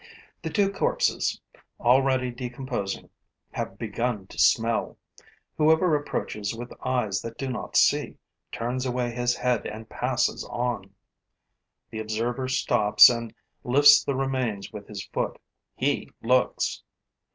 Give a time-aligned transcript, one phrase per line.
[0.41, 1.39] The two corpses,
[1.79, 3.11] already decomposing,
[3.51, 4.97] have begun to smell.
[5.59, 8.17] Whoever approaches with eyes that do not see
[8.51, 10.91] turns away his head and passes on.
[11.91, 13.31] The observer stops and
[13.63, 15.37] lifts the remains with his foot;
[15.75, 16.81] he looks.